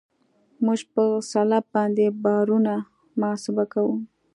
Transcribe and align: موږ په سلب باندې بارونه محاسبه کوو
موږ 0.65 0.79
په 0.93 1.03
سلب 1.31 1.63
باندې 1.75 2.05
بارونه 2.23 2.73
محاسبه 3.19 3.63
کوو 3.73 3.95